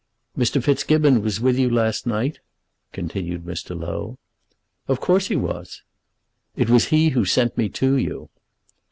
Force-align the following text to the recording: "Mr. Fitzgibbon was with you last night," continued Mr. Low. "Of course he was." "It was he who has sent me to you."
"Mr. 0.35 0.63
Fitzgibbon 0.63 1.21
was 1.21 1.39
with 1.39 1.59
you 1.59 1.69
last 1.69 2.07
night," 2.07 2.39
continued 2.91 3.45
Mr. 3.45 3.79
Low. 3.79 4.17
"Of 4.87 4.99
course 4.99 5.27
he 5.27 5.35
was." 5.35 5.83
"It 6.55 6.71
was 6.71 6.85
he 6.85 7.09
who 7.09 7.19
has 7.19 7.29
sent 7.29 7.55
me 7.55 7.69
to 7.69 7.95
you." 7.97 8.29